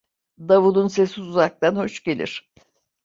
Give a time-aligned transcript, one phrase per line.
[0.39, 2.51] Davulun sesi uzaktan hoş gelir.